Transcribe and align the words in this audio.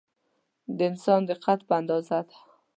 د 0.77 0.79
انسان 0.89 1.21
د 1.27 1.31
قد 1.43 1.59
په 1.67 1.73
اندازه 1.79 2.19
ده. 2.27 2.35